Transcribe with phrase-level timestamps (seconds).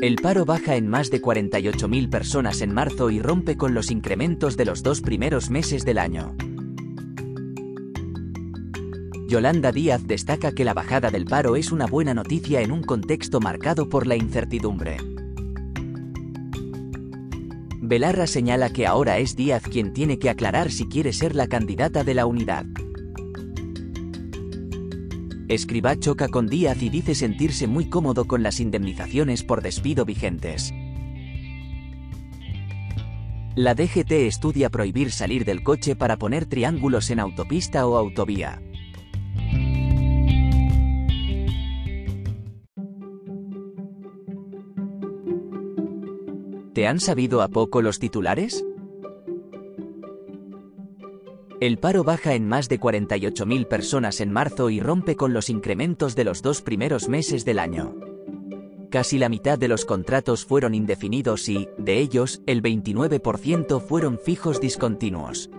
[0.00, 4.56] El paro baja en más de 48.000 personas en marzo y rompe con los incrementos
[4.56, 6.34] de los dos primeros meses del año.
[9.28, 13.40] Yolanda Díaz destaca que la bajada del paro es una buena noticia en un contexto
[13.40, 14.96] marcado por la incertidumbre.
[17.82, 22.04] Belarra señala que ahora es Díaz quien tiene que aclarar si quiere ser la candidata
[22.04, 22.64] de la unidad.
[25.50, 30.72] Escribá choca con Díaz y dice sentirse muy cómodo con las indemnizaciones por despido vigentes.
[33.56, 38.62] La DGT estudia prohibir salir del coche para poner triángulos en autopista o autovía.
[46.74, 48.64] ¿Te han sabido a poco los titulares?
[51.60, 56.16] El paro baja en más de 48.000 personas en marzo y rompe con los incrementos
[56.16, 57.96] de los dos primeros meses del año.
[58.90, 64.58] Casi la mitad de los contratos fueron indefinidos y, de ellos, el 29% fueron fijos
[64.58, 65.50] discontinuos.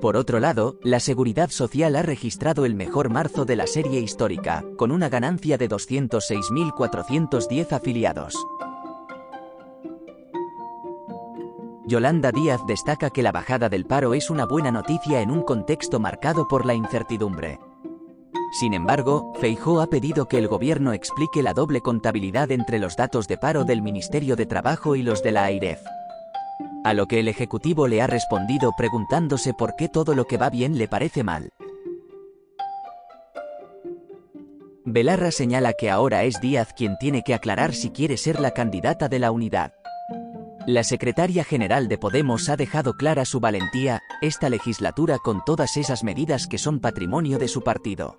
[0.00, 4.64] Por otro lado, la Seguridad Social ha registrado el mejor marzo de la serie histórica,
[4.76, 8.36] con una ganancia de 206.410 afiliados.
[11.88, 15.98] Yolanda Díaz destaca que la bajada del paro es una buena noticia en un contexto
[15.98, 17.58] marcado por la incertidumbre.
[18.60, 23.26] Sin embargo, Feijó ha pedido que el gobierno explique la doble contabilidad entre los datos
[23.26, 25.80] de paro del Ministerio de Trabajo y los de la AIREF.
[26.84, 30.50] A lo que el Ejecutivo le ha respondido preguntándose por qué todo lo que va
[30.50, 31.48] bien le parece mal.
[34.84, 39.08] Belarra señala que ahora es Díaz quien tiene que aclarar si quiere ser la candidata
[39.08, 39.77] de la unidad.
[40.66, 46.04] La secretaria general de Podemos ha dejado clara su valentía, esta legislatura con todas esas
[46.04, 48.18] medidas que son patrimonio de su partido.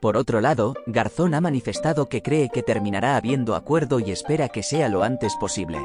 [0.00, 4.62] Por otro lado, Garzón ha manifestado que cree que terminará habiendo acuerdo y espera que
[4.62, 5.78] sea lo antes posible.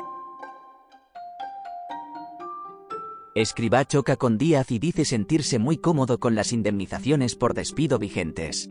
[3.33, 8.69] Escribá choca con Díaz y dice sentirse muy cómodo con las indemnizaciones por despido vigentes.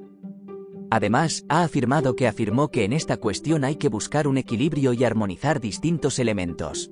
[0.93, 5.05] Además, ha afirmado que afirmó que en esta cuestión hay que buscar un equilibrio y
[5.05, 6.91] armonizar distintos elementos.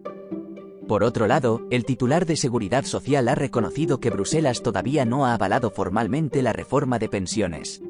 [0.89, 5.35] Por otro lado, el titular de Seguridad Social ha reconocido que Bruselas todavía no ha
[5.35, 7.83] avalado formalmente la reforma de pensiones.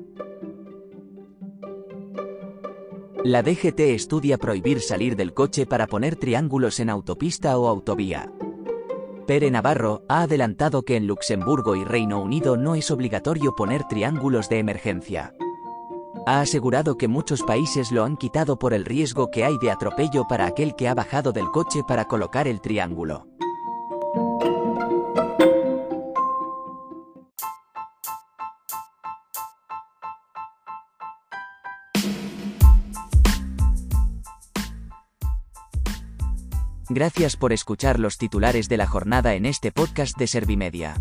[3.22, 8.32] La DGT estudia prohibir salir del coche para poner triángulos en autopista o autovía.
[9.28, 14.48] Pere Navarro ha adelantado que en Luxemburgo y Reino Unido no es obligatorio poner triángulos
[14.48, 15.34] de emergencia.
[16.26, 20.26] Ha asegurado que muchos países lo han quitado por el riesgo que hay de atropello
[20.28, 23.26] para aquel que ha bajado del coche para colocar el triángulo.
[36.92, 41.00] Gracias por escuchar los titulares de la jornada en este podcast de Servimedia.